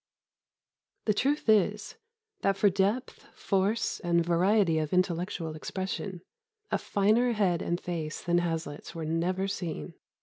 ]"The 1.05 1.13
truth 1.13 1.47
is, 1.47 1.97
that 2.41 2.57
for 2.57 2.71
depth, 2.71 3.27
force, 3.35 3.99
and 3.99 4.25
variety 4.25 4.79
of 4.79 4.93
intellectual 4.93 5.55
expression, 5.55 6.23
a 6.71 6.79
finer 6.79 7.33
head 7.33 7.61
and 7.61 7.79
face 7.79 8.19
than 8.23 8.39
Hazlitt's 8.39 8.95
were 8.95 9.05
never 9.05 9.47
seen. 9.47 9.93